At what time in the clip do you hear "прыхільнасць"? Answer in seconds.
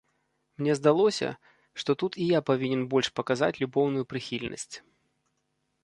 4.15-4.71